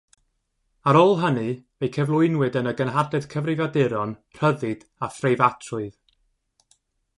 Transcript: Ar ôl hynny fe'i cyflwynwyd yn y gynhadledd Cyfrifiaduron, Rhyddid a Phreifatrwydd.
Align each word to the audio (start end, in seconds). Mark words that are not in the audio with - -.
Ar 0.91 0.97
ôl 1.01 1.11
hynny 1.23 1.51
fe'i 1.81 1.89
cyflwynwyd 1.97 2.57
yn 2.63 2.71
y 2.73 2.73
gynhadledd 2.79 3.29
Cyfrifiaduron, 3.35 4.17
Rhyddid 4.41 4.89
a 5.09 5.13
Phreifatrwydd. 5.19 6.01